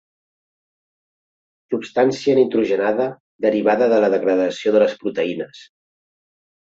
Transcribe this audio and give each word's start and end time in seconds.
Substància 1.73 2.33
nitrogenada 2.39 3.05
derivada 3.47 3.91
de 3.91 3.99
la 4.05 4.09
degradació 4.15 4.73
de 4.77 4.81
les 4.85 4.97
proteïnes. 5.05 5.61